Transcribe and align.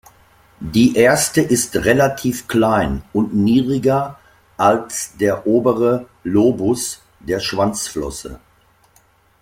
Die 0.73 0.95
erste 0.95 1.41
ist 1.43 1.75
relativ 1.75 2.47
klein 2.47 3.03
und 3.13 3.35
niedriger 3.35 4.17
als 4.57 5.15
der 5.19 5.45
obere 5.45 6.07
Lobus 6.23 7.03
der 7.19 7.39
Schwanzflosse. 7.39 8.39